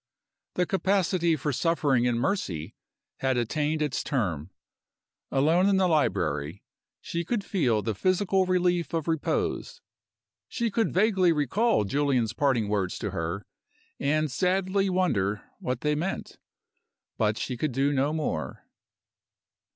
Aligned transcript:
The 0.55 0.65
capacity 0.65 1.35
for 1.35 1.53
suffering 1.53 2.05
in 2.05 2.17
Mercy 2.17 2.73
had 3.17 3.37
attained 3.37 3.83
its 3.83 4.03
term. 4.03 4.49
Alone 5.29 5.69
in 5.69 5.77
the 5.77 5.87
library, 5.87 6.63
she 7.01 7.23
could 7.23 7.43
feel 7.43 7.83
the 7.83 7.93
physical 7.93 8.47
relief 8.47 8.95
of 8.95 9.07
repose; 9.07 9.79
she 10.47 10.71
could 10.71 10.91
vaguely 10.91 11.31
recall 11.31 11.83
Julian's 11.83 12.33
parting 12.33 12.67
words 12.67 12.97
to 12.97 13.11
her, 13.11 13.45
and 13.99 14.31
sadly 14.31 14.89
wonder 14.89 15.43
what 15.59 15.81
they 15.81 15.93
meant 15.93 16.39
she 17.35 17.55
could 17.55 17.71
do 17.71 17.93
no 17.93 18.11
more. 18.11 18.65